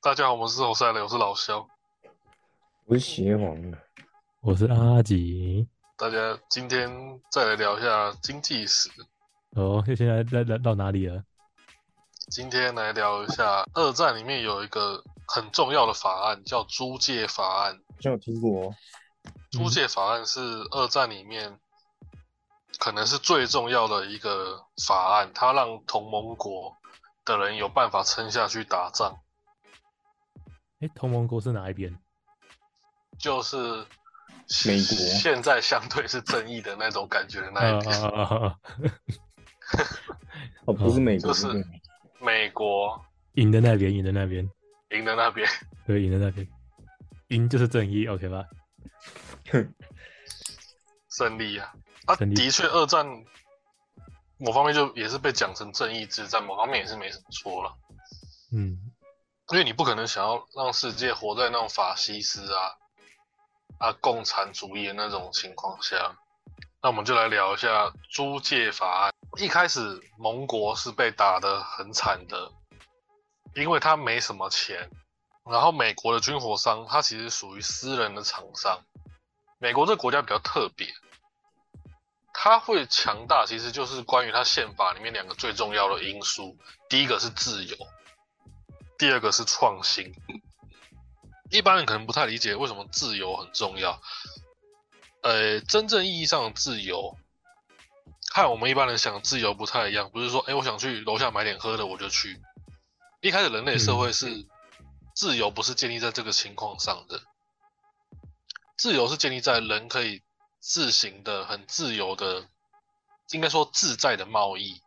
[0.00, 1.66] 大家好，我是侯赛雷，我是老肖。
[2.84, 3.76] 我是邪王的，
[4.40, 5.66] 我是阿吉。
[5.96, 6.88] 大家今天
[7.32, 8.88] 再来聊一下经济史。
[9.56, 11.24] 哦，现在来来到哪里了？
[12.30, 17.74] 今天来聊一下二战里面有一个很重要的法案，叫租借法案。
[17.74, 18.74] 好像有听过哦。
[19.50, 20.40] 租借法案是
[20.70, 21.58] 二战里面
[22.78, 26.76] 可能是最重要的一个法案，它让同盟国
[27.24, 29.18] 的人有办法撑下去打仗。
[30.80, 31.96] 哎，同盟国是哪一边？
[33.18, 33.56] 就是
[34.66, 38.00] 美国现在相对是正义的那种感觉的那一边。
[40.66, 41.66] 哦，不是美国，就是
[42.20, 44.48] 美国赢的那边，赢的那边，
[44.90, 45.48] 赢的那边，
[45.86, 46.46] 对，赢的那边，
[47.28, 48.44] 赢就是正义，OK 吧？
[49.50, 49.74] 哼，
[51.10, 51.74] 胜利啊！
[52.06, 53.06] 啊，的确，二战
[54.38, 57.76] 某方面就也是被讲成正义之战，某方面也是没什么错了。
[58.52, 58.87] 嗯，
[59.50, 62.76] 因为你不可能想要让世界活在那种法西斯啊、
[63.78, 66.16] 啊共产主义的那种情况下。
[66.82, 69.12] 那我们就来聊一下租借法案。
[69.36, 72.52] 一开始盟国是被打得很惨的，
[73.54, 74.88] 因为他没什么钱。
[75.50, 78.82] 然后美国的军火商，它其实属于私人的厂商。
[79.58, 80.86] 美国这个国家比较特别，
[82.34, 86.56] 它会强大，其实就是关于它宪法里面两个最重要的因素。
[86.90, 87.76] 第一个是自由，
[88.98, 90.12] 第二个是创新。
[91.50, 94.02] 一般人可能不太理解为什么自由很重要。
[95.22, 97.16] 呃，真正意义上的自由，
[98.34, 100.10] 和我们一般人想自由不太一样。
[100.10, 102.40] 不是说，哎，我想去楼下买点喝的，我就去。
[103.20, 104.46] 一开始人类社会是
[105.14, 107.22] 自由，不是建立在这个情况上的。
[108.76, 110.22] 自由是建立在人可以
[110.60, 112.48] 自行的、很自由的，
[113.30, 114.80] 应该说自在的贸易，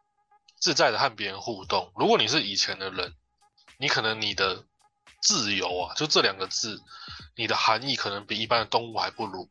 [0.60, 1.92] 自在的和别人互动。
[1.96, 3.16] 如果你是以前的人，
[3.82, 4.64] 你可能你的
[5.24, 6.80] 自由啊，就这两个字，
[7.36, 9.50] 你的含义可能比一般的动物还不如。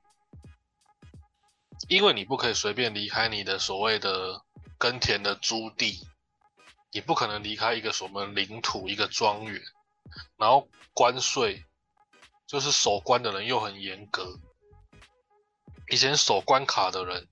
[1.88, 4.40] 因为你不可以随便离开你的所谓的
[4.78, 6.06] 耕田的租地，
[6.92, 9.60] 你不可能离开一个什么领土、一个庄园，
[10.36, 11.64] 然后关税
[12.46, 14.38] 就是守关的人又很严格。
[15.88, 17.26] 以前守关卡的人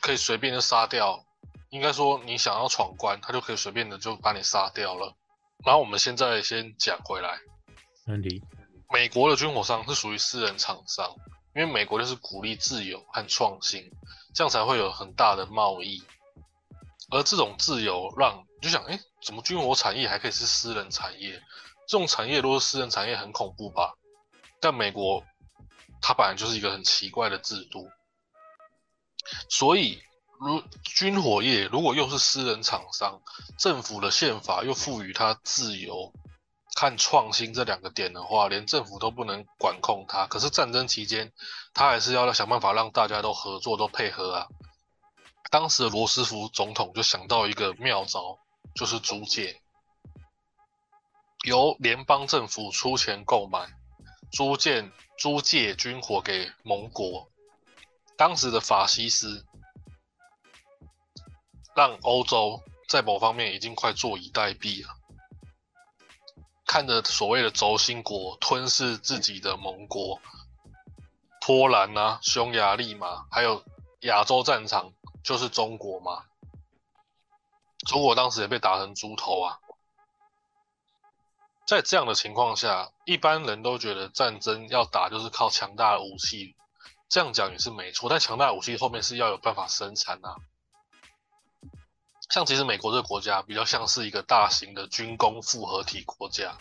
[0.00, 1.24] 可以随便就杀掉，
[1.70, 5.14] 应该说你想要闯关，他就可以随便的就把你杀掉了。
[5.64, 7.38] 然后我们现在先讲回来，
[8.06, 8.42] 安迪，
[8.92, 11.14] 美国的军火商是属于私人厂商。
[11.56, 13.88] 因为美国就是鼓励自由和创新，
[14.34, 16.02] 这样才会有很大的贸易。
[17.10, 21.40] 而这种自由让你就想，哎，怎么军火产业还可以是私人产业？
[21.86, 23.94] 这种产业如果是私人产业，很恐怖吧？
[24.60, 25.24] 但美国
[26.02, 27.88] 它本来就是一个很奇怪的制度，
[29.48, 30.02] 所以
[30.40, 33.20] 如军火业如果又是私人厂商，
[33.58, 36.12] 政府的宪法又赋予它自由。
[36.76, 40.26] 看创新这两个点的话，连政府都不能管控它。
[40.26, 41.32] 可是战争期间，
[41.72, 44.48] 他还是要想办法让大家都合作、都配合啊。
[45.52, 48.40] 当时的罗斯福总统就想到一个妙招，
[48.74, 49.62] 就是租借，
[51.44, 53.68] 由联邦政府出钱购买、
[54.32, 57.30] 租借、租借军火给盟国。
[58.16, 59.46] 当时的法西斯
[61.74, 64.94] 让欧洲在某方面已经快坐以待毙了。
[66.66, 70.20] 看着所谓的轴心国吞噬自己的盟国，
[71.40, 73.62] 波兰啊、匈牙利嘛，还有
[74.00, 74.92] 亚洲战场
[75.22, 76.24] 就是中国嘛。
[77.86, 79.60] 中国当时也被打成猪头啊。
[81.66, 86.56] 在这样的情况下，一般人都觉得战争要打就是靠强大的武器，
[87.08, 88.08] 这样讲也是没错。
[88.08, 90.36] 但强大的武器后面是要有办法生产啊。
[92.34, 96.58] 像其实美国这个国家比较像是一个大型的军工复合体国家，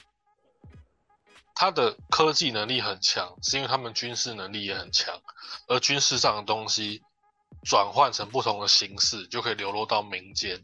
[1.56, 5.20] 它的科技能力很强，是因为他们军事能力也很强，
[5.68, 7.02] 而军事上的东西
[7.66, 10.64] 转换成不同的形式，就可以流落到民间。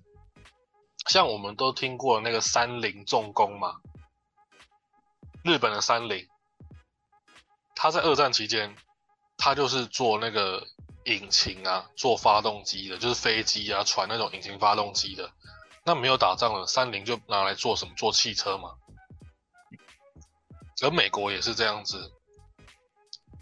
[1.08, 3.82] 像我们都听过那个三菱重工嘛，
[5.44, 6.28] 日本的三菱，
[7.74, 8.76] 它在二战期间，
[9.38, 10.68] 它就是做那个。
[11.06, 15.32] 引擎啊，做发动机的，就是飞机啊、船那种引擎发动机的。
[15.86, 17.94] 那没有打仗了，三菱就拿来做什么？
[17.96, 18.76] 做汽车嘛。
[20.82, 22.12] 而美国也是这样子，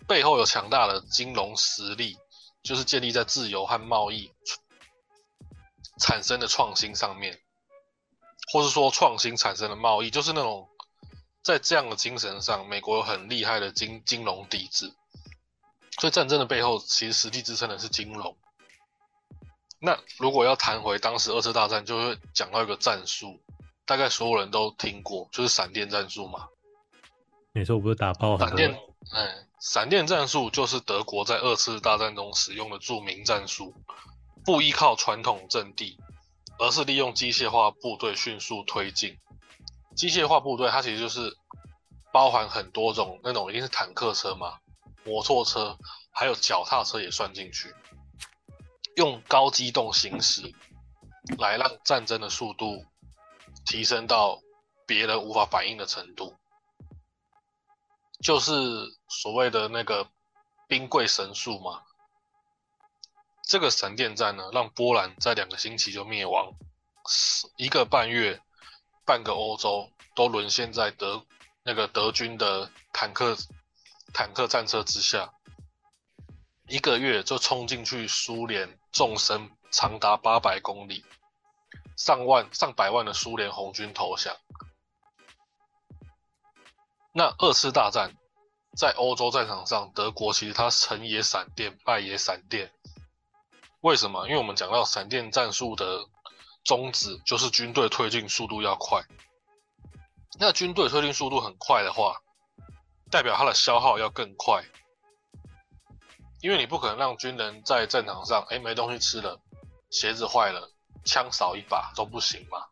[0.08, 2.18] 背后有强大的金融实力，
[2.64, 4.32] 就是建立在自由和贸易
[6.00, 7.40] 产生的创新上面，
[8.52, 10.68] 或是说创新产生的贸易，就是那种
[11.44, 14.96] 在这样的精神上，美国有很厉害的金金融底子。
[16.00, 18.36] 所以战争的背后，其实实际支撑的是金融。
[19.80, 23.40] 那如果要谈回当时二次大战，就会讲到一个战术，
[23.86, 26.48] 大概所有人都听过，就是闪电战术嘛。
[27.54, 28.72] 你说我不是打炮闪电，
[29.14, 33.74] 嗯，闪电战术就是德国在二次大战中使用的著名战术，
[34.46, 35.98] 不依靠传统阵地，
[36.60, 39.18] 而是利用机械化部队迅速推进。
[39.96, 41.36] 机械化部队它其实就是
[42.12, 44.60] 包含很多种那种，一定是坦克车嘛，
[45.08, 45.78] 摩托车，
[46.12, 47.74] 还有脚踏车也算进去，
[48.98, 50.54] 用高机动行驶
[51.38, 52.86] 来让战争的速度
[53.66, 54.42] 提升到
[54.86, 56.36] 别人无法反应的程度。
[58.22, 58.52] 就是
[59.08, 60.10] 所谓的那个
[60.68, 61.84] 兵贵神速嘛。
[63.44, 66.52] 这个闪电战呢，让波兰在两个星期就灭亡，
[67.56, 68.42] 一个半月，
[69.06, 71.24] 半个欧洲都沦陷在德
[71.64, 73.38] 那个德军的坦克
[74.14, 75.34] 坦克战车之下，
[76.68, 81.06] 一个月就冲进去苏联纵深长达八百公里，
[81.96, 84.36] 上万上百万的苏联红军投降。
[87.14, 88.16] 那二次大战
[88.76, 92.72] 在欧洲战场上，德国其实它成也闪电，败也闪电。
[93.82, 94.28] 为什么？
[94.28, 96.06] 因为我们讲到闪电战术的
[96.64, 99.04] 宗旨就是军队推进速度要快。
[100.40, 102.22] 那军队推进速度很快的话，
[103.10, 104.64] 代表它的消耗要更快。
[106.40, 109.42] 因为你不可能让军人在战场上，哎，没东西吃了，
[109.90, 110.72] 鞋子坏了，
[111.04, 112.64] 枪少一把都不行嘛。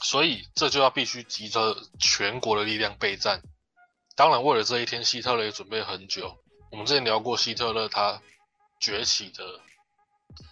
[0.00, 3.40] 所以这就要必须集着全国的力量备战。
[4.16, 6.36] 当然，为了这一天，希特勒也准备很久。
[6.70, 8.20] 我们之前聊过希特勒他
[8.80, 9.60] 崛起的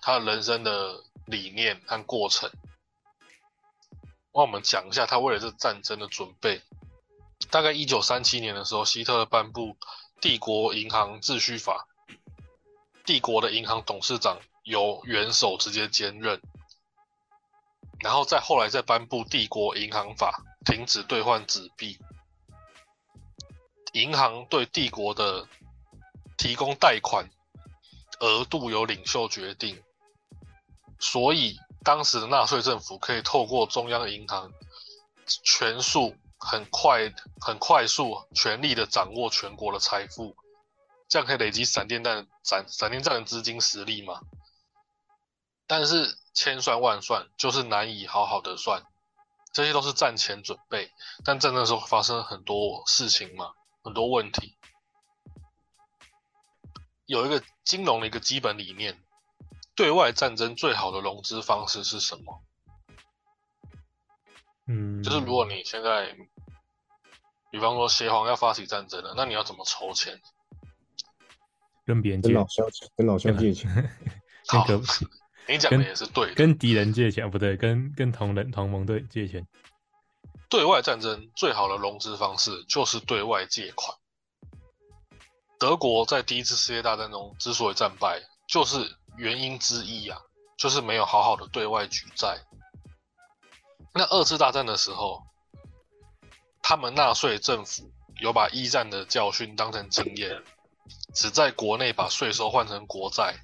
[0.01, 2.51] 他人生的理念和过程。
[4.33, 6.63] 那我们讲一下他为了这战争的准备。
[7.51, 9.75] 大概一九三七年的时候，希特勒颁布
[10.21, 11.87] 《帝国银行秩序法》，
[13.05, 16.41] 帝国的银行董事长由元首直接兼任。
[18.01, 21.99] 然后再后来再颁布帝国银行法，停止兑换纸币，
[23.93, 25.49] 银行对帝国的
[26.37, 27.31] 提供贷款
[28.21, 29.83] 额度由领袖决定，
[30.99, 34.53] 所以当时的纳粹政府可以透过中央银行
[35.43, 36.15] 全速、
[36.45, 40.37] 很快、很快速、全力的掌握全国的财富，
[41.09, 44.21] 这样可以累积闪电战、闪闪电战的资金实力嘛？
[45.67, 46.19] 但是。
[46.37, 48.83] 千算万算，就是难以好好的算，
[49.53, 50.91] 这些都是战前准备，
[51.25, 53.53] 但战争时候发生很多事情嘛，
[53.85, 54.57] 很多问题。
[57.07, 59.01] 有一个金融的一个基本理念，
[59.77, 62.43] 对外战争最好的融资方式是什么？
[64.67, 66.17] 嗯，就是如果你现在，
[67.55, 70.21] 比方说协皇要发起战争了，那你要怎么筹钱？
[71.87, 72.67] 跟别人借，跟老乡
[72.97, 73.71] 跟老乡借钱，
[74.49, 74.83] 好跟
[75.47, 76.35] 你讲的也是对的。
[76.35, 79.47] 跟敌人借钱，不对，跟跟同人同盟队借钱。
[80.49, 83.97] 对外战争最好的融资方式就是对外借款。
[85.61, 90.19] 德国在第一次世界大战中之所以战败，就是原因之一啊，
[90.59, 92.41] 就是没有好好的对外举债。
[93.93, 95.23] 那二次大战的时候，
[96.67, 100.43] 他们纳粹政府有把一战的教训当成经验，
[101.15, 103.37] 只在国内把税收换成国债。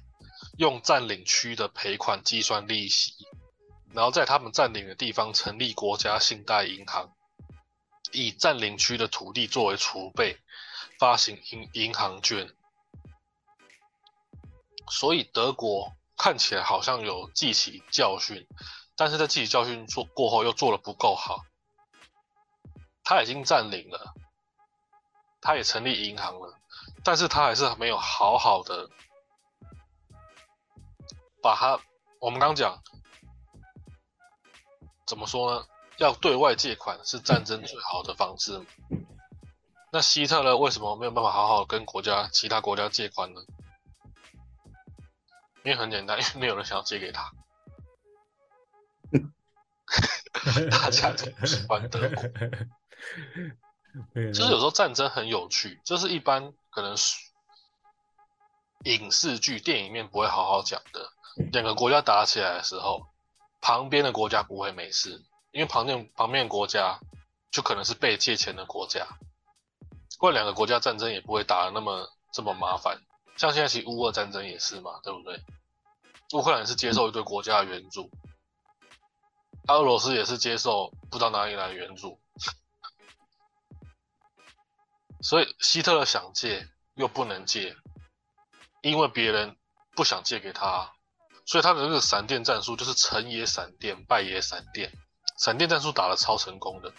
[0.57, 3.13] 用占领区的赔款计算利息，
[3.93, 7.13] 然后在他们占领的地方成立国家信贷银行，
[8.11, 10.37] 以占领区的土地作为储备，
[10.99, 12.49] 发行银银行券。
[14.89, 18.45] 所以德国看起来好像有记起教训，
[18.95, 21.43] 但是在记起教训做过后又做的不够好。
[23.03, 24.13] 他已经占领了，
[25.41, 26.57] 他也成立银行了，
[27.03, 28.89] 但是他还是没有好好的。
[31.41, 31.79] 把它，
[32.19, 32.83] 我们刚讲，
[35.07, 35.67] 怎么说呢？
[35.97, 38.63] 要对外借款是战争最好的方式。
[39.91, 43.41] 那希特勒为什么没有办法好好跟国家、其他国家借款呢？
[45.63, 47.31] 因为很简单，因为没有人想要借给他。
[50.71, 52.23] 大家都不喜欢德国。
[54.33, 56.95] 就是有时候战争很有趣，这是一般可能
[58.85, 61.11] 影视剧、电影面不会好好讲的。
[61.51, 63.07] 两个国家打起来的时候，
[63.61, 66.99] 旁边的国家不会没事，因为旁边旁边国家
[67.51, 69.07] 就可能是被借钱的国家，
[70.19, 73.01] 不然两个国家战争也不会打的那么这么麻烦。
[73.37, 75.43] 像现在其实乌俄战争也是嘛，对不对？
[76.33, 78.09] 乌克兰是接受一堆国家的援助，
[79.67, 82.20] 俄罗斯也是接受不知道哪里来的援助，
[85.21, 87.75] 所以希特勒想借又不能借，
[88.81, 89.55] 因为别人
[89.95, 90.91] 不想借给他。
[91.45, 94.91] 所以他的那个闪电战术就是成也闪电，败也闪电，
[95.37, 96.93] 闪电战术打得超成功的，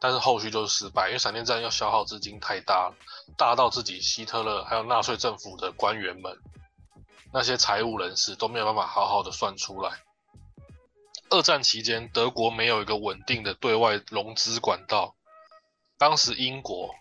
[0.00, 2.96] 但是后续就是失败，因为闪电战要消耗资金太大了，
[3.36, 6.36] 大到自己希特勒还有纳粹政府的官员们，
[7.32, 10.02] 那些财务人士都没有办法好好的算出来。
[11.30, 15.14] 二战期间，德国没有一个稳定的对外融资管道，
[15.98, 16.94] 当时英国、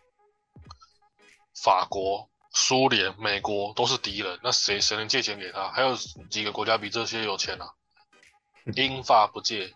[1.54, 2.30] 法国。
[2.54, 5.70] 苏联、美国都是敌人，那谁谁能借钱给他？
[5.70, 5.96] 还有
[6.28, 7.72] 几个国家比这些有钱啊？
[8.74, 9.72] 英法不借，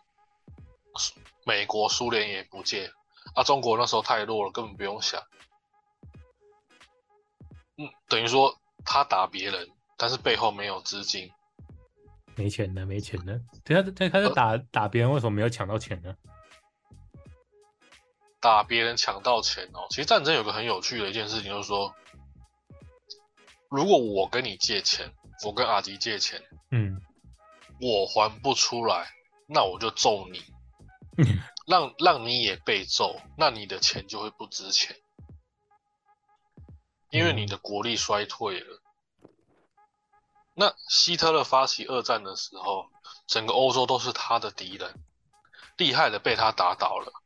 [1.46, 2.92] 美国、苏联也不借，
[3.36, 5.22] 啊，中国那时候太弱了，根本不用想。
[7.78, 11.30] 嗯，等于说他打别人，但是背后没有资金，
[12.36, 13.40] 没钱的，没钱了。
[13.64, 16.16] 对他，对他在打打别人，为什么没有抢到钱呢？
[18.42, 21.96] 打别人抢到钱哦，其实战争有个很有趣的一件事情，就是说。
[23.70, 25.14] 如果我跟你借钱，
[25.46, 27.02] 我跟阿迪借钱，嗯，
[27.80, 29.10] 我还不出来，
[29.48, 30.44] 那我就揍你，
[31.66, 34.94] 让让你也被揍，那你的钱就会不值钱，
[37.12, 38.82] 因为你的国力衰退了。
[40.54, 42.90] 那希特勒发起二战的时候，
[43.26, 45.02] 整个欧洲都是他的敌人，
[45.78, 47.21] 厉害的被他打倒了，啊，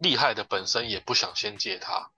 [0.00, 2.10] 厉害的本身也不想先借他。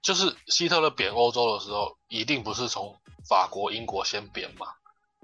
[0.00, 4.66] 就是希特勒贬欧洲的时候，一定不是从法国、英国先贬嘛，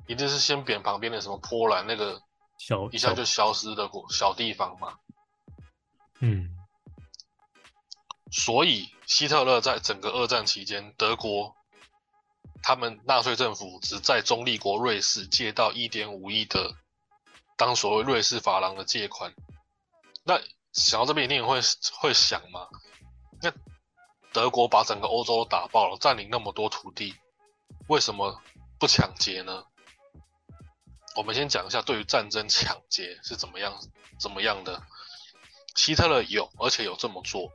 [0.06, 2.22] 一定是先贬旁边的什么波兰那个
[2.58, 4.98] 小一下就消失的国小地方嘛。
[6.20, 6.48] 嗯，
[8.32, 11.54] 所以希特勒在整个二战期间，德国
[12.62, 16.74] 他们纳粹政府只在中立国瑞士借到一点五亿的
[17.58, 19.34] 当所谓瑞士法郎的借款。
[20.24, 20.40] 那
[20.72, 21.60] 想到这边一定会
[22.00, 22.68] 会想嘛，
[23.42, 23.52] 那。
[24.32, 27.16] 德国把整个欧洲打爆了，占领那么多土地，
[27.88, 28.40] 为什么
[28.78, 29.64] 不抢劫呢？
[31.16, 33.76] 我们先讲一下对于战争抢劫是怎么样
[34.20, 34.84] 怎么样的。
[35.74, 37.52] 希特勒有，而且有这么做。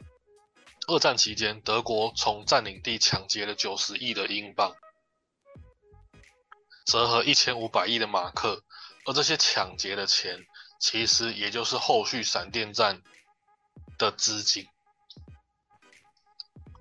[0.90, 4.76] 二战期间，德国从占领地抢劫了九十亿的英镑，
[6.86, 8.66] 折合一千五百亿的马克，
[9.06, 10.46] 而这些抢劫的钱，
[10.80, 13.02] 其实也就是后续闪电战
[13.98, 14.68] 的资金。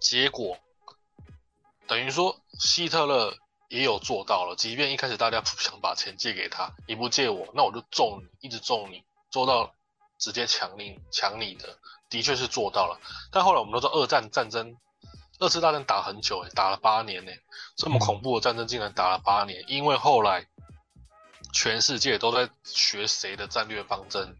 [0.00, 0.58] 结果
[1.86, 3.36] 等于说，希特勒
[3.68, 4.54] 也有做到了。
[4.56, 9.74] 即便一开始大家不想把钱借给他，你不借我，那我就揍你，一直揍你，做到
[10.18, 11.78] 直接抢你抢你的，
[12.10, 13.00] 的确是做到了。
[13.30, 14.76] 但后来我们都知道，二战战争，
[15.38, 17.32] 二次大战打很久，打了八年呢，
[17.76, 19.64] 这么恐怖的战争竟然打了八年。
[19.68, 20.46] 因为后来
[21.54, 24.36] 全世界都在学谁的战略方针，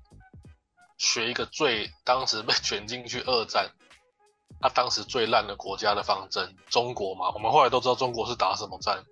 [0.99, 3.71] 学一个最当时被 卷进去二战。
[4.61, 9.04] 他当时最烂的国家的方针，中国嘛，我们后来都知道中国是打什么战，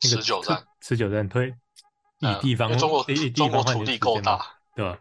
[0.00, 1.52] 持久战，持久战推，
[2.20, 3.02] 以地方，中国
[3.34, 5.00] 中国土地够大，对吧？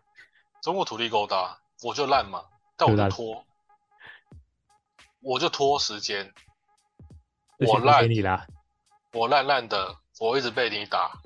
[0.63, 2.43] 中国土地够大，我就烂嘛，
[2.75, 3.45] 但我就拖，
[5.21, 6.33] 我就拖时间，
[7.59, 8.09] 我烂，
[9.11, 11.21] 我烂烂的，我一直被你打，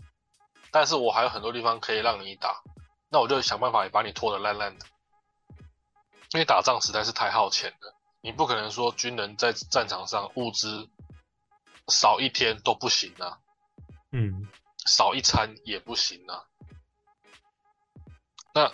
[0.71, 2.61] 但是我还有很多地方可以让你打，
[3.09, 4.85] 那我就想办法也把你拖得烂烂的。
[6.33, 10.89] 因为打仗实在是太耗钱了，你不可能说军人在战场上物资
[11.87, 13.39] 少一天都不行啊，
[14.11, 14.47] 嗯，
[14.85, 16.43] 少一餐也不行啊。
[18.53, 18.71] 那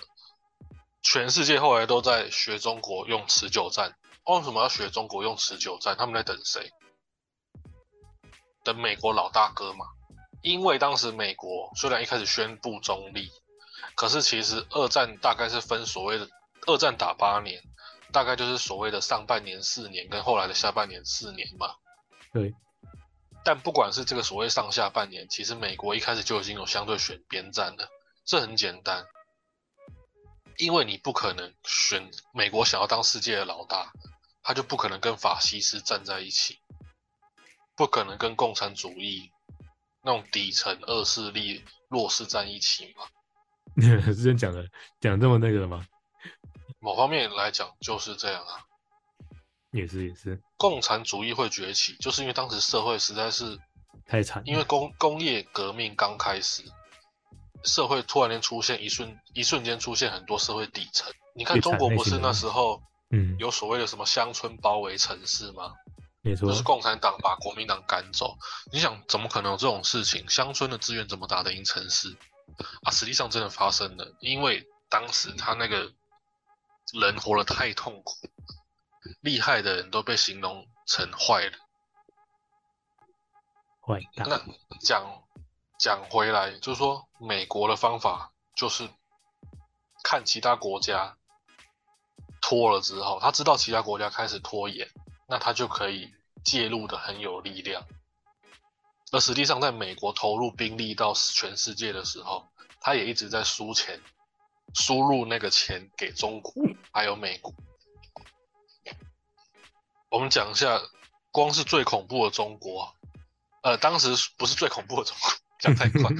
[1.01, 3.95] 全世界后来都在学中国用持久战，
[4.25, 5.95] 为什么要学中国用持久战？
[5.95, 6.71] 他们在等谁？
[8.63, 9.85] 等美国老大哥嘛。
[10.43, 13.31] 因为当时美国虽然一开始宣布中立，
[13.95, 16.29] 可是其实二战大概是分所谓的。
[16.65, 17.61] 二战打八年，
[18.13, 21.75] 大概就是所谓的上半年四年跟后来的下半年四年嘛。
[22.31, 22.55] 对。
[23.43, 27.89] 但不管是这个所谓上下半年，其实美国一开始就已经有相对选边站了。
[28.23, 29.05] 这很简单，
[30.55, 33.91] 因为你不可能选美国想要当世界的老大，
[34.41, 36.59] 他就不可能跟法西斯站在一起，
[37.75, 39.29] 不可能跟共产主义
[40.03, 43.05] 那种底层恶势力弱势站一起嘛。
[44.13, 44.67] 之前讲的
[44.99, 45.85] 讲这么那个吗？
[46.79, 48.59] 某方面来讲就是这样啊，
[49.71, 53.57] 也是也是，共产主义会崛起，就是因为当时社会实在是
[54.05, 56.61] 太惨，因为工工业革命刚开始，
[57.63, 61.11] 社会突然间出现一瞬一瞬间出现很多社会底层。
[61.33, 65.73] 你看中国不是那时候，嗯，有所谓的什么乡村包围城市吗？
[66.23, 68.35] 没错，就是共产党把国民党赶走。
[68.71, 70.27] 你想怎么可能有这种事情？
[70.29, 72.17] 乡村的资源怎么打得赢城市？
[72.83, 75.93] 啊，实际上真的发生了，因为当时他那个。
[76.91, 78.13] 人活得太痛苦，
[79.21, 81.53] 厉害的人都被形容成坏人。
[83.81, 84.39] 坏那
[84.79, 85.23] 讲
[85.79, 88.87] 讲回来，就是说美国的方法就是
[90.03, 91.17] 看其他国家
[92.41, 94.87] 拖了之后，他知道其他国家开始拖延，
[95.33, 96.13] 那他就可以
[96.43, 97.83] 介入的很有力量。
[99.11, 102.47] 而实际上，在美国投入兵力到全世界的时候，
[102.79, 103.99] 他也一直在输钱，
[104.75, 106.53] 输入那个钱给中国
[106.91, 107.51] 还有美国。
[110.11, 110.79] 我们讲一下，
[111.31, 112.95] 光是最恐怖的中国，
[113.63, 116.11] 呃，当时不是最恐怖的中国，讲太快。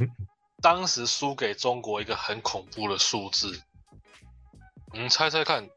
[0.62, 3.62] 当时输给中国一个很恐怖的数字，
[4.94, 5.68] 你猜猜看，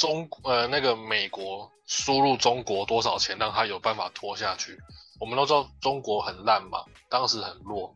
[0.00, 4.78] 中呃那个美国输入中国多少钱，让他有办法拖下去？
[5.20, 7.94] 我们都知道中国很烂嘛，当时很弱，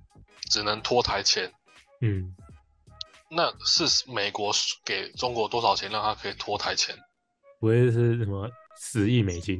[0.50, 1.50] 只能拖台钱。
[2.02, 2.36] 嗯，
[3.30, 4.52] 那是美国
[4.84, 6.94] 给中国多少钱，让他可以拖台钱？
[7.58, 9.58] 不会是什么十亿美金？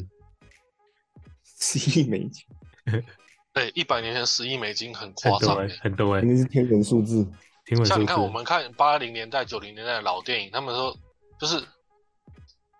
[1.59, 2.45] 十亿美金，
[3.55, 7.27] 对，一百年前十亿美金很夸张、欸，很多哎、那是天文数字。
[7.87, 10.95] 像你看，我字，们看八零年代、九零年代的老电影，他们说
[11.41, 11.65] 就是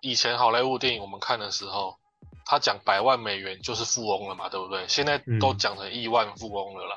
[0.05, 1.97] 以前好莱坞电影我们看的时候，
[2.45, 4.87] 他讲百万美元就是富翁了嘛，对不对？
[4.87, 6.95] 现在都嗯讲成亿万富翁了啦。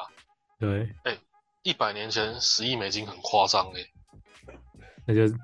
[0.61, 1.19] 对，
[1.62, 3.81] 一百年前十亿美金很夸张哎，
[5.07, 5.35] 那就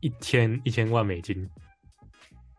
[0.00, 1.50] 一千一千万美金，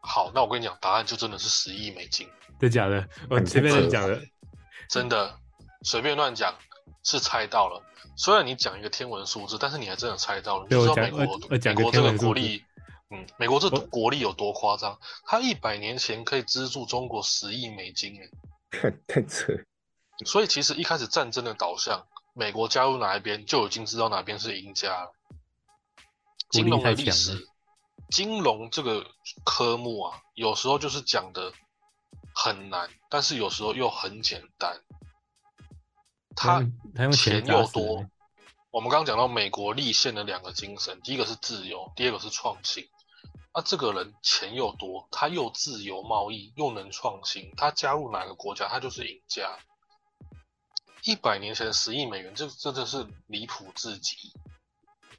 [0.02, 2.28] 好，那我跟你讲，答案就真的是十亿美金，
[2.60, 3.08] 真假的？
[3.30, 4.22] 我很随便讲的，
[4.90, 5.40] 真的
[5.84, 6.54] 随便乱讲
[7.02, 7.82] 是猜到了。
[8.16, 10.66] 虽然你讲一个天文数字，但是你还真的猜到了。
[10.66, 12.63] 你就知道对我讲美国我我讲个美国这个天文数字国力，
[13.13, 15.00] 嗯，美国这我国力有多夸张？
[15.24, 18.27] 他一百年前可以资助中国十亿美金哎。
[18.72, 19.53] 看太扯，
[20.25, 25.13] 所以其实一开始战争的导向，美国加入哪一边就已经知道哪边是赢家了。
[26.50, 27.48] 金融的历史，
[28.10, 29.05] 金融这个
[29.46, 31.53] 科目啊，有时候就是讲的
[32.34, 34.82] 很难，但是有时候又很简单。
[36.36, 36.63] 他
[37.12, 38.04] 钱又多，
[38.71, 42.88] 我们刚刚讲到美国立宪的两个精神，第一个是自由，第二个是创新。
[43.56, 49.58] 那这个人钱又多，他又自由贸易，又能创新，他加入哪个国家，他就是赢家。
[51.04, 54.16] 一百年前十亿美元，这真的是离谱至极。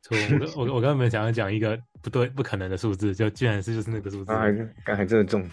[0.02, 5.48] 错，我刚我我刚本想要讲一个不对不可能的数字，就居然是就是那个数字然，后还刚还真的中，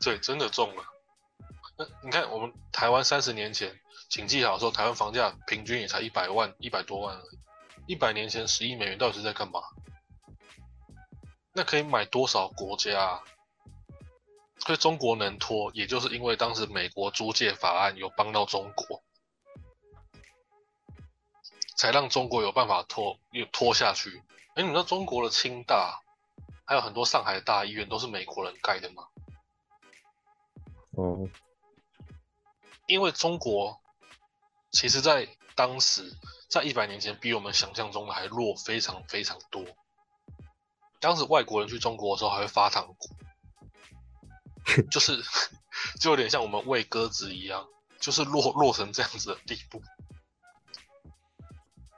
[0.00, 0.84] 对，真的中了。
[1.76, 3.74] 那你看，我们台湾三十年前
[4.08, 7.38] 请记好说，台湾房价平均也才一百万、一百多万而已。
[7.92, 9.60] 一百年前十亿美元到底是在干嘛？
[11.52, 13.22] 那可以买多少国家啊？
[14.58, 19.02] 所以中国能拖，也就是因为当时美国租借法案有帮到中国，
[21.76, 24.22] 才让中国有办法拖又拖下去。
[24.54, 26.00] 哎，你知道中国的清大，
[26.64, 29.08] 还有很多上海的大医院都是美国人盖的吗？
[30.92, 31.28] 哦，
[32.86, 33.80] 因为中国
[34.70, 36.16] 其实，在当时，
[36.48, 39.64] 在一百年前，比我们想象中的还弱非常非常多。
[41.02, 43.10] 当时外国人去中国的时候，还会发糖果，
[44.88, 45.20] 就是
[46.00, 47.66] 就有点像我们喂鸽子一样，
[47.98, 49.82] 就是落落成这样子的地步。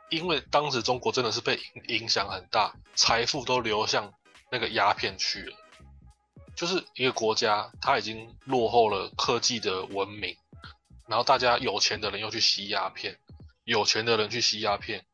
[0.08, 4.14] 因为当时中国真的是被影影响很大，财富都流向
[4.50, 5.56] 那个鸦片去了。
[6.56, 10.36] 就是一个国家，它已经落后了科技的文明，
[11.08, 13.18] 然后大家有钱的人又去吸鸦片，
[13.64, 15.04] 有钱的人去吸鸦片，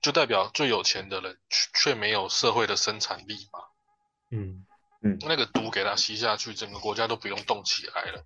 [0.00, 3.60] 就代表最有钱的人却却没有社会的生产力嘛。
[4.30, 4.66] 嗯
[5.02, 8.24] 嗯，那个毒给他吸下去，整个国家都不用动起来了。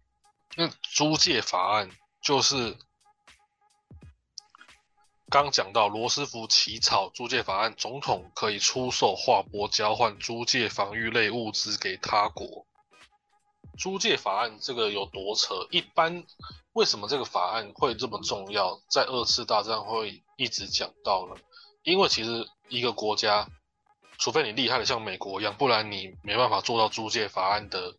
[0.56, 2.76] 那租借法案就是
[5.28, 12.66] 刚讲到罗斯福起草租借法案，总统可以出售、划拨、交换租借防御类物资给他国。
[13.76, 15.66] 租借法案这个有多扯？
[15.70, 16.24] 一般
[16.72, 18.80] 为什么这个法案会这么重要？
[18.88, 21.34] 在二次大战会一直讲到呢？
[21.84, 23.48] 因为其实一个国家，
[24.18, 27.94] 除非你厉害的像美国一样，不然你没办法做到租借法案的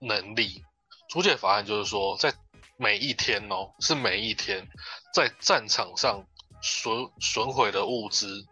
[0.00, 0.64] 能力。
[1.10, 2.34] 租借法案就是说，在
[2.78, 4.66] 每一天哦，是每一天，
[5.12, 6.24] 在战场上
[6.62, 8.46] 损损毁的物资，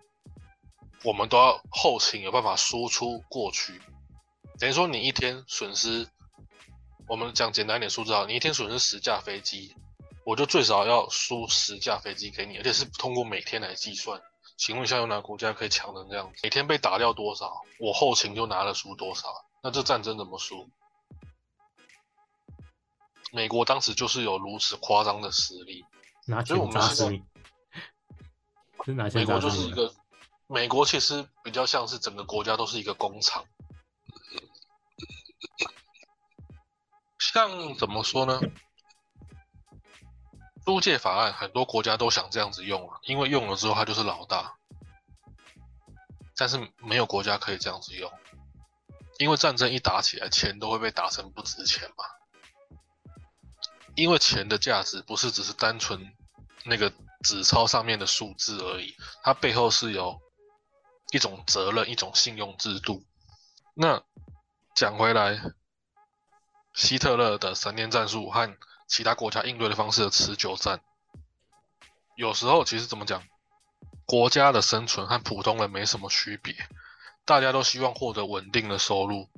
[1.02, 3.80] 我们都要后勤有办法输出过去。
[4.58, 6.06] 等于说，你一天损失，
[7.06, 9.74] 我们讲简单一点数字啊，你一天损失十架飞机，
[10.28, 14.20] 我就最少要输十架飞机给你，而且是通过每天来计算。
[14.58, 16.40] 请问一下，有哪个国家可以强成这样子？
[16.42, 19.46] 每天被打掉多少，我后勤就拿了输多少？
[19.62, 20.68] 那这战争怎么输？
[23.32, 25.82] 美国当时就是有如此夸张的实力，
[26.26, 26.90] 拿所以我 钱们
[29.10, 29.40] 是美国。
[29.40, 29.94] 就是一个，
[30.46, 33.46] 美国其实比较像是整个国家都是一个工厂。
[37.18, 38.38] 像怎么说呢？
[40.68, 44.52] 租借法案很多国家都想这样子用啊，因为用了之后他就是老大。
[46.36, 48.12] 但是没有国家可以这样子用，
[49.18, 52.04] 因为战争一打起来，钱都会被打成不值钱嘛。
[53.94, 56.14] 因为钱的价值不是只是单纯
[56.64, 56.92] 那个
[57.24, 60.20] 纸钞上面的数字而已，它背后是有
[61.12, 63.02] 一种责任、一种信用制度。
[63.72, 64.02] 那
[64.74, 65.40] 讲回来，
[66.74, 68.54] 希特勒的闪电战术和
[68.88, 70.80] 其他国家应对的方式的持久战，
[72.16, 73.22] 有时候其实怎么讲？
[74.06, 76.54] 国家的生存和普通人没什么区别，
[77.26, 79.28] 大家都希望获得稳定的收入。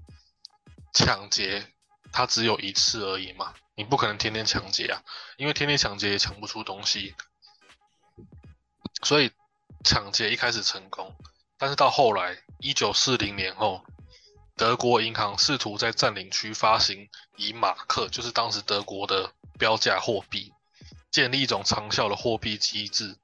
[0.95, 1.73] 抢劫，
[2.13, 5.03] 它只有一次而已嘛，你不可能天天抢劫啊，
[5.37, 7.17] 因为天天抢劫也抢不出东西。
[9.03, 9.33] 所以
[9.85, 11.17] 抢劫一开始成功，
[11.59, 13.85] 但是到后来，一九四零年后，
[14.61, 20.53] 德国银行试图在占领区发行以马克，就是当时德国的标价货币，
[21.11, 23.17] 建立一种长效的货币机制。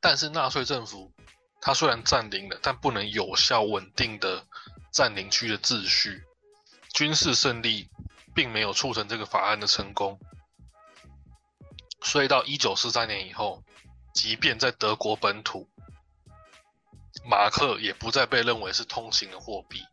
[0.00, 1.12] 但是纳粹政府，
[1.60, 4.44] 它虽然占领了，但不能有效稳定的
[4.90, 6.24] 占领区的秩序。
[6.92, 7.88] 军事胜利
[8.34, 10.18] 并没有促成这个法案的成功。
[12.02, 13.62] 所以到一九四三年以后，
[14.12, 15.68] 即便在德国本土，
[17.24, 19.86] 马克也不再被认为是通行的货币。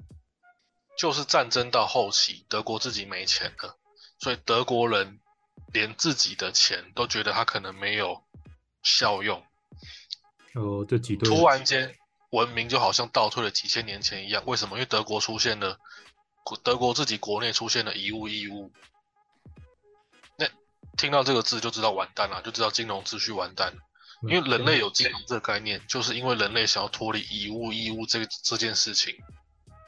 [0.98, 3.78] 就是战争到后期，德国自己没钱了，
[4.20, 5.20] 所以德国人
[5.72, 8.24] 连自己的钱都觉得他可能没有
[8.82, 9.44] 效用。
[10.56, 11.96] 哦，这几对突然间，
[12.32, 14.44] 文明就好像倒退了几千年前一样。
[14.48, 14.76] 为什么？
[14.76, 15.80] 因为德国出现了，
[16.64, 18.72] 德国自己国内出现了以物易物。
[20.36, 20.48] 那
[20.98, 23.82] 听到这个字就知道完蛋了，就知道金融秩序完蛋了。
[24.24, 29.16] 因为人类有金融这个概念，就是因为人类想要脱离以物易物这这件事情。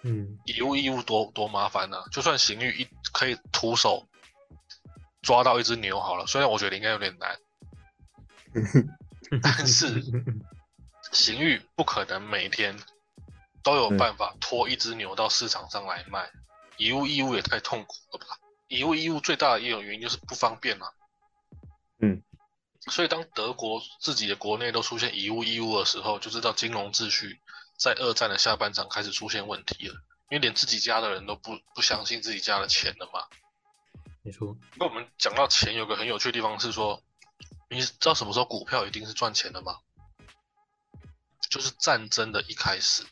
[0.04, 2.04] 嗯，以物易物多多麻烦啊！
[2.12, 4.08] 就算刑狱一可以徒手
[5.22, 7.38] 抓到一只牛好了，虽然我觉得应该有点难，
[9.44, 10.04] 但是。
[11.12, 12.78] 刑狱不可能每天
[13.64, 16.30] 都有办法拖一只牛到市场上来卖，
[16.78, 18.38] 以物易物也太痛苦了吧？
[18.68, 20.88] 以物易物最大的一种原因就是不方便嘛。
[22.00, 22.22] 嗯，
[22.92, 27.40] 所以当德国自己的国内都出现以物易物的时候，就知道金融秩序
[27.80, 29.96] 在二战的下半场开始出现问题了，
[30.30, 33.26] 因为连自己家的人都不不相信自己家的钱了嘛。
[34.22, 34.58] 没错。
[34.76, 37.02] 那我们讲到钱，有个很有趣的地方是说，
[37.70, 39.80] 你知道什么时候股票一定是赚钱的吗？
[41.50, 43.04] 就是战争的一开始，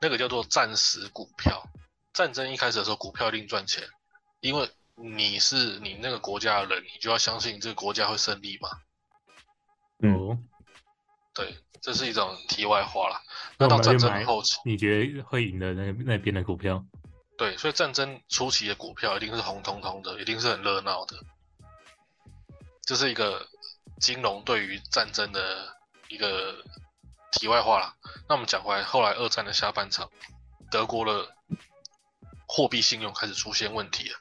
[0.00, 1.64] 那个叫做战时股票。
[2.12, 3.88] 战争一开始的时候，股票一定赚钱，
[4.40, 8.68] 因为你是你那个国家的人，你就要相信这个国家会胜利嘛。
[10.02, 10.48] 嗯，
[11.32, 13.20] 对，这是一种题外话了。
[13.58, 16.84] 那到战争后期，你觉得会赢的那那边的股票？
[17.36, 21.16] 对，所以战争初期的股票一定是红彤彤的，一定是很热闹的。
[22.82, 23.46] 这是一个
[23.98, 25.78] 金融对于战争的。
[26.12, 26.64] 一个
[27.30, 27.94] 题外话啦，
[28.28, 30.10] 那我们讲回来，后来二战的下半场，
[30.68, 31.36] 德国的
[32.48, 34.18] 货币信用开始出现问题了。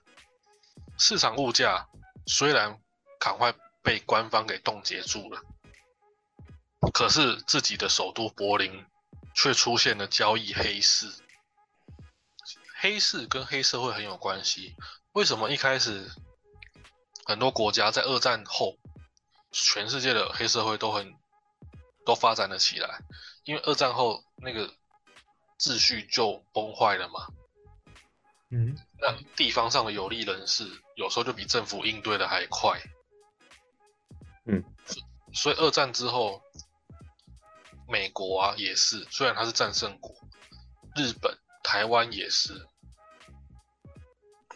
[1.00, 1.88] 市场物价
[2.28, 2.80] 虽然
[3.20, 5.42] 赶快被官方给冻结住了，
[6.94, 8.86] 可是自己的首都柏林
[9.34, 11.12] 却出现了交易黑市。
[12.76, 14.76] 黑市跟黑社会很有关系。
[15.14, 16.10] 为什么一开始
[17.26, 18.78] 很多国家在二战后，
[19.52, 21.14] 全世界的黑社会都很？
[22.06, 23.02] 都发展了起来，
[23.44, 24.74] 因为二战后那个
[25.60, 27.28] 秩序就崩坏了嘛。
[28.50, 30.66] 嗯，那地方上的有利人士
[30.96, 32.82] 有时候就比政府应对的还快。
[34.46, 34.64] 嗯，
[35.34, 36.42] 所以二战之后，
[37.90, 40.16] 美国啊也是，虽然它是战胜国，
[40.96, 42.68] 日本、台湾也是，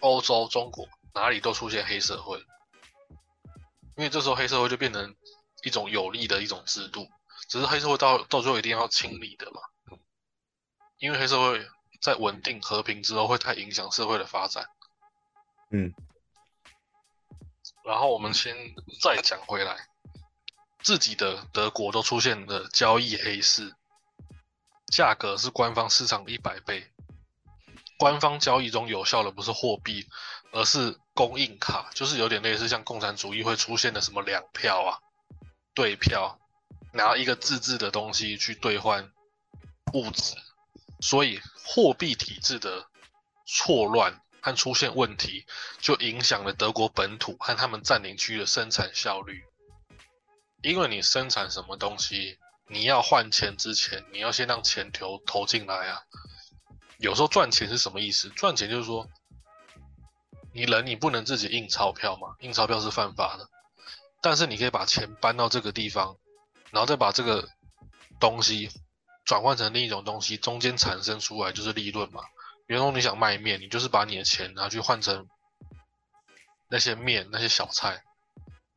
[0.01, 2.37] 欧洲、中国哪里都出现黑社会，
[3.97, 5.15] 因为这时候黑社会就变成
[5.63, 7.07] 一种有利的一种制度。
[7.49, 9.61] 只是黑社会到到最后一定要清理的嘛，
[10.97, 11.67] 因为黑社会
[12.01, 14.65] 在稳定和平之后会太影响社会的发展。
[15.69, 15.93] 嗯，
[17.83, 18.55] 然后我们先
[19.01, 19.75] 再讲回来，
[20.83, 23.73] 自己的德国都出现了交易黑市，
[24.91, 26.91] 价格是官方市场的一百倍。
[27.97, 30.07] 官方交易中有效的不是货币，
[30.51, 34.99] 而是供应卡，就是有点类似像共产主义会出现的什么粮票啊、
[35.73, 36.37] 对票。
[36.95, 39.11] 拿一个自制的东西去兑换
[39.93, 40.35] 物质，
[40.99, 42.85] 所以货币体制的
[43.47, 45.47] 错乱和出现问题，
[45.79, 49.43] 就影响了德国本土和他们占领区的生产效率。
[50.63, 56.01] 因为你生产什么东西，你要换钱之前，你要先让钱投投进来啊。
[56.97, 58.29] 有时候赚钱是什么意思？
[58.29, 59.07] 赚钱就是说，
[60.53, 63.49] 你人你不能自己印钞票嘛，印钞票是犯法的。
[64.21, 66.15] 但是你可以把钱搬到这个地方，
[66.71, 67.49] 然后再把这个
[68.21, 68.69] 东西
[69.25, 72.23] 转换成另一种东西，中间产生出来就是利润嘛。
[72.65, 75.27] 比如说你想卖面，你就是把你的钱拿去换成
[76.69, 78.01] 那些面、那些小菜，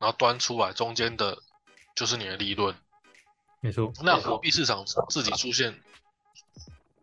[0.00, 1.38] 然后端出来，中间的
[1.96, 2.76] 就是你的利润。
[3.60, 5.82] 没错，那货币市场自己出现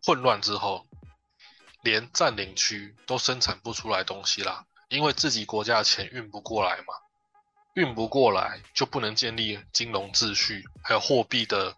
[0.06, 0.88] 混乱之后，
[1.82, 6.94] 连占领区都生产不出来东西啦，因为自己国家的钱运不过来嘛，
[7.74, 11.76] 运不过来就不能建立金融秩序，还有货币的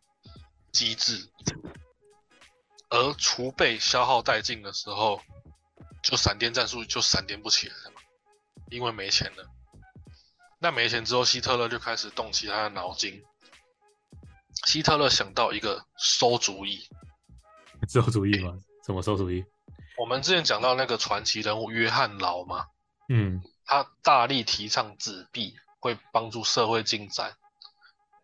[0.72, 1.30] 机制，
[2.90, 5.22] 而储备消耗殆尽的时候，
[6.04, 8.02] 就闪电战术就闪电不起来了嘛，
[8.70, 9.50] 因为没钱了。
[10.66, 13.24] 那没钱之后，希特勒就开始动起他的脑筋。
[14.66, 16.90] 希特勒想到一个馊主意，
[17.88, 18.58] 馊主意吗？
[18.84, 19.46] 什么馊主意？
[19.96, 22.66] 我们之前讲到那个传奇人物约翰劳嘛，
[23.10, 27.36] 嗯，他大力提倡纸币会帮助社会进展。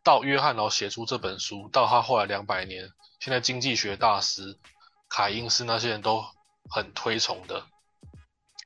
[0.01, 4.57] 到约翰劳写出这本书，到他后来两百年，现在经济学大师
[5.09, 6.25] 凯因斯那些人都
[6.71, 7.63] 很推崇的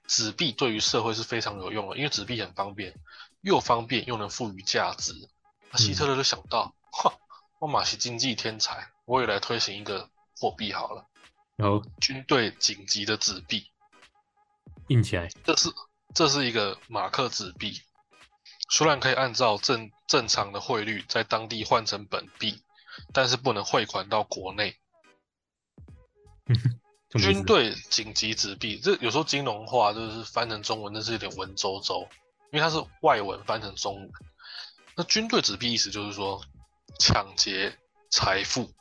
[0.07, 2.93] 纸币，对于社会是非常有用的，因为纸币很方便，
[3.45, 5.13] 又方便又能赋予价值。
[5.71, 7.13] 那希特勒就想到，哼。
[7.57, 11.07] 我马是经济天才，我也来推行一个货币好了。
[11.55, 13.71] 然后军队紧急的纸币
[14.89, 15.69] 印起来，这是
[16.13, 17.81] 这是一个马克纸币，
[18.69, 22.61] 虽然可以按照正正常的汇率在当地换成本币，
[23.13, 24.75] 但是不能汇款到国内。
[27.17, 32.07] 军队紧急纸币，这有时候金融化就是翻成中文，那是有点文绉绉，
[32.51, 34.11] 因为它是外文翻成中文。
[34.95, 36.41] 那军队纸币意思就是说。
[36.97, 37.77] 抢劫
[38.09, 38.71] 财富，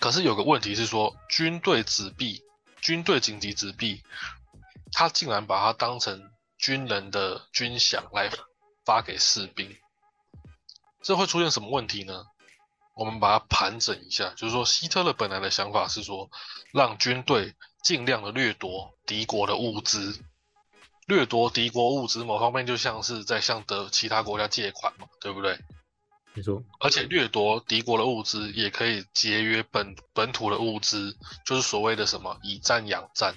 [0.00, 2.42] 可是有个问题是说，军队纸币、
[2.80, 4.02] 军队紧急纸币，
[4.90, 8.28] 他竟然把它当成军人的军饷来
[8.84, 9.78] 发给士兵，
[11.02, 12.24] 这会出现什么问题呢？
[12.96, 16.28] 我们把它盘整一下，就是说，希特勒本来的想法是说，
[16.72, 20.20] 让军队尽量的掠夺敌国的物资，
[21.10, 25.58] 掠夺敌国物资，某方面就像是在向德其他国家借款嘛，对不对？
[26.34, 33.34] 没错，而且掠夺敌国的物资也可以节约本本土的物资，就是所谓的什么以战养战。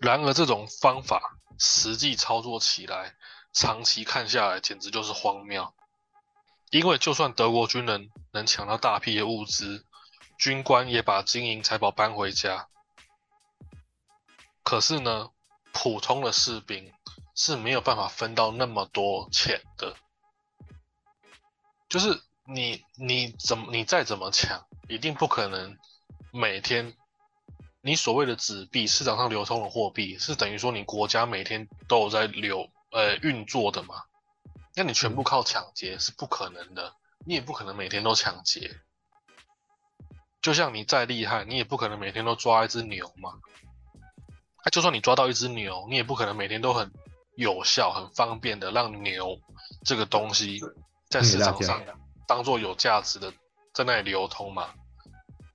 [0.00, 1.20] 然而，这种方法
[1.58, 3.14] 实际操作起来，
[3.52, 5.74] 长期看下来简直就是荒谬。
[6.70, 9.84] 因为就算德国军人能抢到大批的物资，
[10.38, 12.68] 军官也把金银财宝搬回家，
[14.64, 15.30] 可是呢，
[15.72, 16.92] 普通的士兵
[17.36, 19.94] 是没有办法分到那么多钱的。
[21.88, 25.78] 就是你，你怎么，你再怎么抢，一定不可能
[26.32, 26.96] 每天。
[27.86, 34.02] 你所谓的纸币，市场上流通的货币，是等于说你国家每天都有在流，呃，运作的嘛？
[34.74, 36.96] 那你全部靠抢劫是不可能的，
[37.26, 38.80] 你也不可能每天都抢劫。
[40.40, 43.34] 就像你再厉害，你也不可能每天都抓一只牛嘛。
[44.64, 46.90] 啊，就算你抓到一只牛，你也不可能每天都很
[47.36, 49.38] 有效、很方便的让牛
[49.84, 50.60] 这个东西。
[51.10, 51.80] 在市场上
[52.26, 53.32] 当做有价值的
[53.72, 54.74] 在那里流通嘛？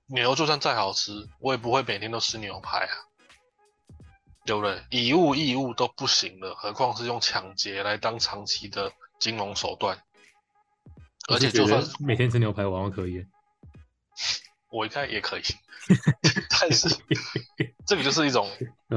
[0.06, 2.94] 牛就算再好吃，我也不会每天都吃牛排啊，
[4.46, 4.82] 对不对？
[4.88, 10.02] 以物易物都不行了，何况是用抢劫来当长期的金融手段？
[11.28, 13.26] 而且就算每天吃牛排，往往可以，
[14.72, 15.42] 我应该也可以，
[16.60, 16.88] 但是
[17.86, 18.48] 这个就是一种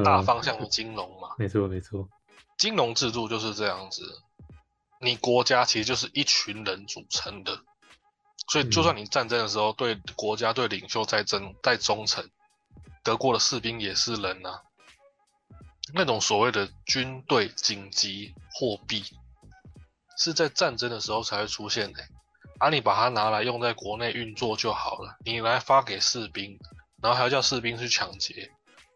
[0.04, 1.30] 大方向的金融嘛？
[1.38, 2.08] 没错，没错，
[2.58, 4.22] 金融制度就是这样子。
[5.00, 7.60] 你国家其实就是一群人组成的，
[8.48, 12.30] 所以就算你战争的时候对国家、对领袖再忠、再忠诚，
[13.04, 14.62] 德国的士兵也是人呐。
[15.94, 19.04] 那种所谓的军队紧急货币，
[20.18, 22.02] 是在战争的时候才会出现的，
[22.60, 26.58] 而你把它拿来用在国内运作就好了，你来发给士兵，
[27.04, 28.50] 然后还要叫士兵去抢劫，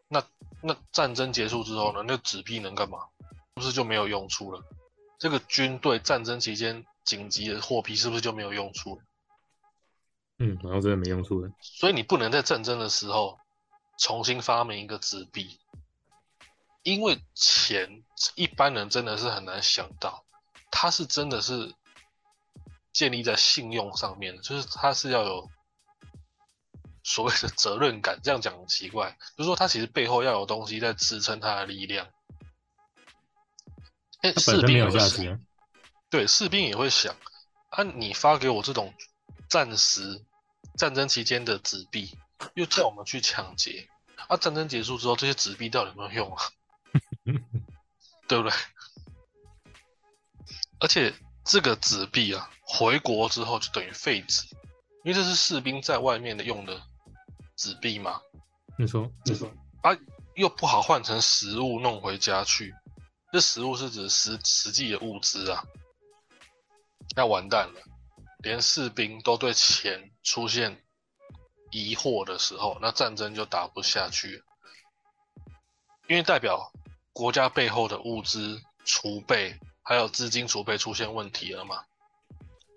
[0.08, 0.24] 那
[0.62, 2.04] 那战争结束之后呢？
[2.08, 3.00] 那纸币能干嘛？
[3.20, 4.64] 是不是就没有用处了？
[5.20, 9.02] 这个军队战争期间紧急的货币是不是就没有用处？
[10.38, 11.52] 嗯，然后真的没用处了。
[11.60, 13.38] 所以你不能在战争的时候
[14.00, 15.60] 重新发明一个纸币，
[16.84, 18.04] 因为钱
[18.36, 20.24] 一般人真的是很难想到，
[20.72, 21.74] 它是真的是
[22.94, 25.50] 建立在信用上面的，就是它是要有
[27.08, 28.20] 所谓的责任感。
[28.22, 32.06] 这样讲很奇怪，就是说他其实背后要有东西在支撑他的力量。
[34.38, 35.40] 士兵也会想，
[36.10, 37.16] 对，士兵也会想，
[37.70, 38.94] 啊，你发给我这种
[39.48, 40.26] 战时
[40.76, 42.18] 战争期间的纸币，
[42.56, 43.88] 又叫我们去抢劫，
[44.28, 46.44] 啊，战争结束之后，这些纸币到底有没有用啊？
[48.28, 48.58] 对不对？
[50.80, 51.14] 而且
[51.46, 54.44] 这个纸币啊，回国之后就等于废纸，
[55.06, 56.82] 因为这是士兵在外面的用的
[57.58, 58.22] 纸币嘛，
[58.78, 59.92] 你说，你说，啊，
[60.36, 62.74] 又不好换成实物弄回家去。
[63.34, 65.66] 这实物是指实实际的物资啊，
[67.16, 67.82] 那完蛋了，
[68.40, 70.82] 连士兵都对钱出现
[71.72, 74.44] 疑惑的时候，那战争就打不下去了，
[76.08, 76.72] 因为代表
[77.12, 81.84] 国家背后的物资储备还有资金储备出现问题了嘛，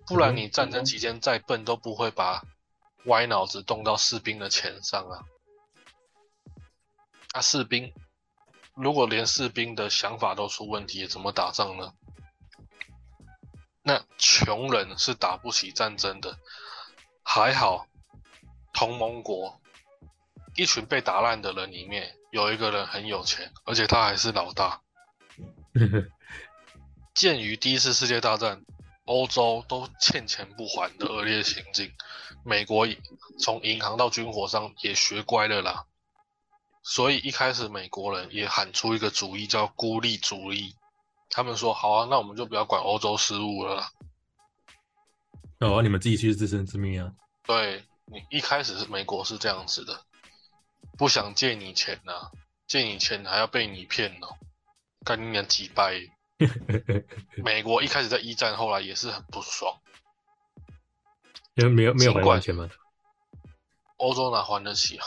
[0.06, 2.42] 不然你战争期间再笨都不会把
[3.06, 5.24] 歪脑子动到士兵的钱上啊，
[7.32, 7.92] 啊士兵。
[8.74, 11.92] 如果连士兵的想法都出问题，怎么打仗呢？
[13.82, 16.38] 那穷人是打不起战争的。
[17.22, 17.86] 还好，
[18.72, 19.60] 同盟国
[20.56, 24.80] 一群被打烂的人里面有一个人很有钱，而且他还是老大。
[27.14, 28.64] 鉴于第一次世界大战
[29.10, 31.92] 欧洲都欠钱不还的恶劣行径，
[32.44, 32.86] 美国
[33.40, 35.84] 从银行到军火商也学乖了啦。
[36.84, 40.76] 所以一开始美国人也喊出一个主意，叫孤立主义。
[41.28, 43.90] 他们说：“好啊，那我们就不要管欧洲事务了。”
[45.58, 47.12] 哦，你们自己去自生自灭啊！
[47.42, 50.04] 对你一开始是美国是这样子的，
[50.96, 52.30] 不想借你钱呐，
[52.68, 54.38] 借你钱还要被你骗哦，
[55.04, 56.00] 干你娘几拜！
[57.44, 59.80] 美国一开始在一战，后来也是很不爽，
[61.54, 62.68] 因为没有没有还完钱吗？
[63.96, 65.06] 欧洲哪还得起啊？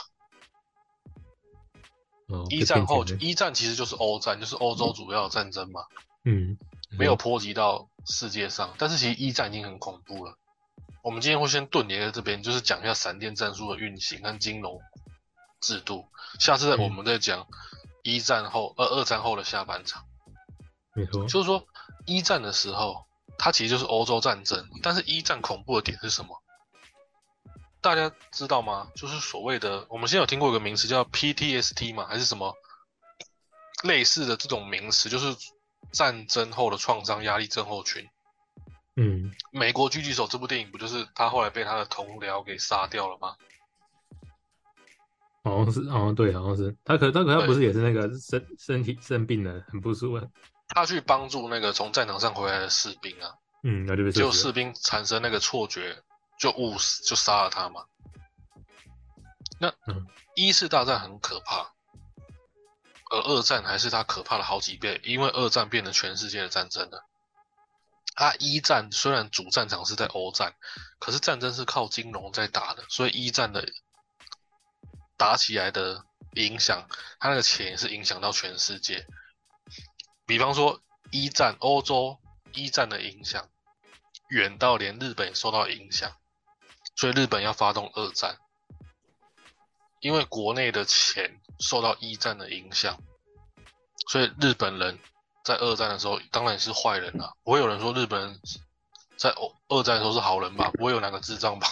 [2.50, 5.82] 一战后，一战其实就是欧战，就是欧洲主要战争嘛。
[6.26, 6.58] 嗯，
[6.98, 10.38] 没有波及到世界上，但是其实一战已经很恐怖了。
[11.04, 14.80] 我们今天会先顿连在这边，就是讲一下闪电战术的运行跟金融
[15.60, 16.08] 制度。
[16.39, 17.46] 下次我们再讲
[18.04, 20.06] 一战后、二二战后的下半场。
[20.93, 21.65] 没错，就是说
[22.06, 23.06] 一战的时候，
[23.38, 26.41] 它其实就是欧洲战争，但是一战恐怖的点是什么？
[27.82, 28.89] 大家知道吗？
[28.95, 32.56] 就是所谓的，我们现在有听过一个名词叫 PTSD 嘛，还是什么
[33.84, 35.36] 类似的这种名词，就是
[35.91, 38.08] 战争后的创伤压力症候群。
[38.95, 43.36] 嗯，美国狙击手这部电影不就是他后来被他的同僚给杀掉了吗？
[45.43, 50.25] 好像是，好像对，好像是他可他可他不是也是那个身身体生病了，很不舒服。
[50.67, 56.04] 他去帮助那个从战场上回来的士兵啊，嗯，那就被就士兵产生那个错觉。
[56.39, 57.86] 就误死，就杀了他嘛。
[59.60, 59.71] 那
[60.36, 61.71] 一次大战很可怕，
[63.12, 67.06] 而二战还是它可怕了好几倍，因为二战变成全世界的战争了。
[68.15, 70.56] 啊，一战虽然主战场是在欧战，
[70.99, 73.71] 可是战争是靠金融在打的，所以一战的
[75.15, 79.08] 打起来的影响，它那个钱也是影响到全世界。
[80.25, 80.81] 比方说
[81.12, 82.19] 一战，欧洲
[82.53, 83.49] 一战的影响
[84.29, 86.12] 远到连日本受到影响。
[86.95, 88.38] 所以日本要发动二战，
[89.99, 93.01] 因为国内的钱受到一战的影响，
[94.07, 94.99] 所以日本人
[95.43, 97.36] 在二战的时候当然是坏人了。
[97.43, 98.39] 不会有人说日本人
[99.17, 100.69] 在二二战的时候是好人吧？
[100.75, 101.67] 不会有哪个智障吧？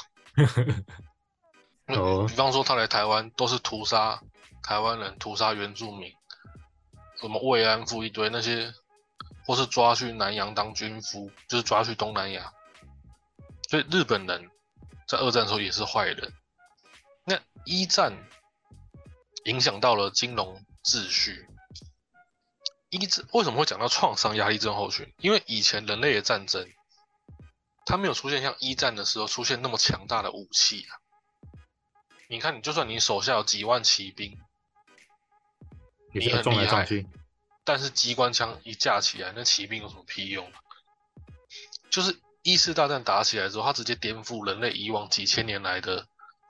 [1.87, 4.19] 哦， 比方说他来台湾都是屠杀
[4.63, 6.11] 台湾人、屠杀原住民，
[7.21, 8.73] 什么慰安妇一堆那些，
[9.45, 12.51] 或是抓去南洋当军夫，就是抓去东南亚。
[13.69, 14.49] 所以日本人。
[15.07, 16.33] 在二战的时候也是坏人，
[17.25, 18.13] 那一战
[19.43, 21.49] 影响到了金融秩序。
[22.89, 25.13] 一战为什么会讲到创伤压力症候群？
[25.17, 26.65] 因为以前人类的战争，
[27.85, 30.95] 它没有出现像一战的时候出现那么强大的武器啊。
[32.29, 34.39] 你看，你就算你手下有几万骑兵，
[36.13, 36.87] 你很厉害，
[37.63, 40.51] 但是机关枪一架起来，那骑兵有什么屁用？
[41.89, 42.19] 就是。
[42.43, 46.07] 一次大战打起来之后，它直接颠覆人类以往几千年来的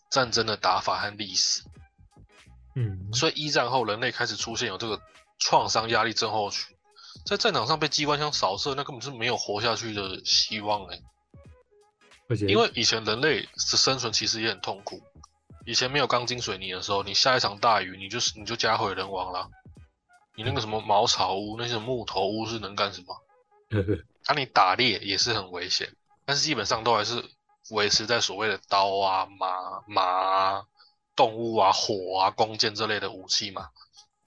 [0.10, 1.64] 战争的打法和历史。
[2.78, 5.02] 嗯，所以一战后人类开始出现有这个
[5.38, 6.74] 创伤压力症候群，
[7.26, 10.98] 在战场上被机关枪扫射，那根本是没有活下去的希望哎。
[12.48, 15.02] 因为以前人类的生存其实也很痛苦，
[15.66, 19.50] 以前没有钢筋水泥的时候，你下一场大雨，你就是你就家毁人亡了。
[20.36, 23.16] 你那个什么茅草屋，那些木头屋是能干什么？
[24.28, 25.94] 那你打猎也是很危险，
[26.26, 27.24] 但是基本上都还是
[27.72, 30.64] 维持在所谓的刀啊、马、马啊、
[31.16, 33.70] 动物啊、火啊、弓箭这类的武器嘛。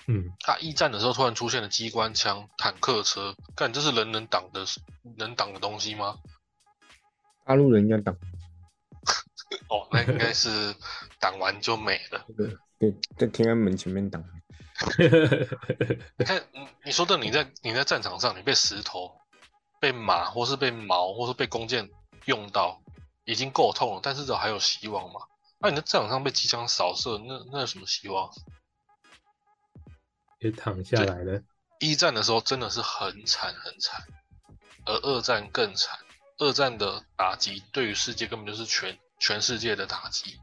[0.07, 4.67] 嗯，他一战的时候突然出现了机关枪、坦克车，干这是人能挡的、
[5.17, 6.19] 能挡的东西吗？
[7.47, 8.15] 大陆人应该挡。
[9.69, 10.75] 哦，那应该是
[11.19, 12.25] 挡完就没了。
[12.37, 14.23] 对对，在天安门前面挡。
[16.19, 19.17] 你看，你你说的你在你在战场上，你被石头、
[19.81, 21.89] 被马，或是被矛，或是被弓箭
[22.25, 22.81] 用到，
[23.25, 25.21] 已经够痛了，但是这还有希望吗？
[25.61, 28.31] 那你在战场上被机枪扫射，那那有什么希望？
[30.41, 31.41] 也躺下来了。
[31.79, 34.03] 一战的时候真的是很惨很惨，
[34.85, 35.99] 而二战更惨。
[36.39, 40.39] 二战的打击对于世界根本就是全全世界的打击。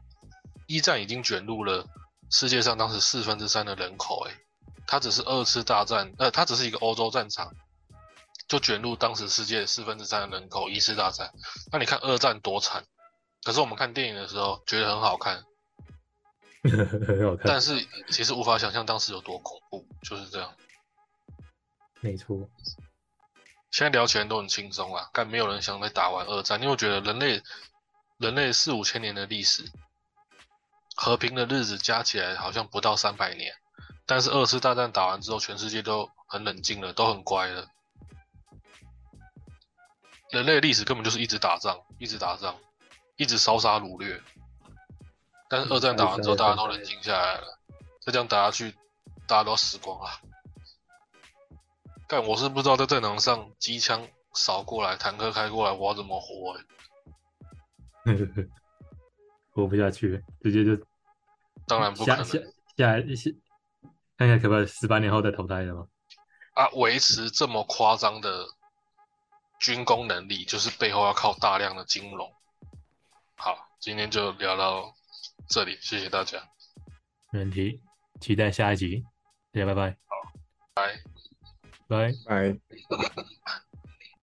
[0.66, 1.86] 一战已经卷入了
[2.30, 4.34] 世界上当时四分之三的人口，诶，
[4.88, 7.54] 它只是二次大战，呃，它只是一个欧洲战场，
[8.48, 10.68] 就卷入当时世界四分之三的人口。
[10.68, 11.32] 一次大战，
[11.70, 12.84] 那你看二战多惨，
[13.44, 15.44] 可是我们看电影的时候觉得很好看，
[16.66, 17.44] 很好看。
[17.44, 20.52] 但是其实无法想象当时有多恐怖，就是这样。
[22.00, 22.50] 没错。
[23.70, 27.40] 现在聊起来都很轻松啊，但没有人想再打完二战，因为我觉得人类
[28.22, 29.64] 人类四五千年的历史，
[30.94, 33.52] 和平的日子加起来好像不到三百年，
[34.06, 37.66] 但是二次大战打完之后，全世界都很冷静了，都很乖了。
[40.30, 42.56] 人类历史根本就是一直打仗，一直打仗，
[43.16, 44.22] 一直烧杀掳掠。
[45.48, 47.58] 但是二战打完之后，大家都冷静下来了，
[48.06, 48.72] 再这样打下去，
[49.26, 50.20] 大家都死光了。
[52.06, 56.56] 但我是不知道在战场上机枪扫过来，坦克开过来，我要怎么活？
[59.52, 60.76] 活不下去，直接就
[61.66, 62.24] 当然不可能。
[62.24, 62.38] 下
[62.76, 63.30] 下一些，
[64.16, 65.86] 看看可不可以十八年后再投胎了吗？
[66.54, 68.46] 啊，维持这么夸张的
[69.60, 72.32] 军工能力，就是背后要靠大量的金融。
[73.36, 74.94] 好，今天就聊到
[75.48, 76.38] 这里，谢谢大家。
[77.30, 77.80] 没问题，
[78.20, 79.04] 期待下一集，
[79.52, 79.90] 大家拜拜。
[80.06, 80.32] 好，
[80.74, 80.98] 拜。
[81.88, 82.58] 拜拜。